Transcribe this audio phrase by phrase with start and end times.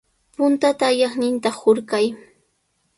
[0.37, 2.07] Puntata ayaqninta hurqay.